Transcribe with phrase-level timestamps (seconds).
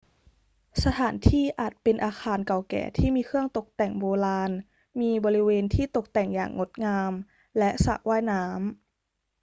[0.83, 4.51] สถานที่อาจเป็นอาคารเก่าแก่ที่มีเครื่องตกแต่งโบราณ
[5.01, 7.11] มีบริเวณที่ตกแต่งอย่างงดงาม
[7.57, 8.55] และสระว่ายน้ำ